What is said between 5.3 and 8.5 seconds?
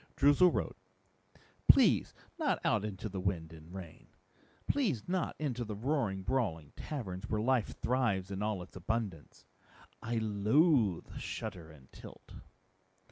into the roaring, brawling taverns where life thrives in